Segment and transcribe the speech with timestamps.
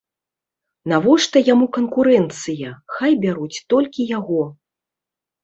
[0.93, 4.41] Навошта яму канкурэнцыя, хай бяруць толькі яго.